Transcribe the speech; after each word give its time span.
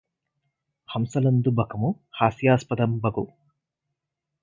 హంసలందు 0.89 1.51
బకము 1.51 1.89
హాస్యాస్పదంబగు 2.19 3.25